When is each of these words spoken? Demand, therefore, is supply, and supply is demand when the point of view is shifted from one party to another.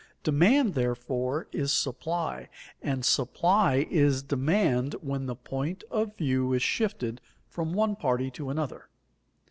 Demand, 0.23 0.73
therefore, 0.73 1.47
is 1.51 1.71
supply, 1.71 2.49
and 2.81 3.05
supply 3.05 3.85
is 3.91 4.23
demand 4.23 4.95
when 4.95 5.27
the 5.27 5.35
point 5.35 5.83
of 5.91 6.17
view 6.17 6.53
is 6.53 6.63
shifted 6.63 7.21
from 7.47 7.71
one 7.75 7.95
party 7.95 8.31
to 8.31 8.49
another. 8.49 8.89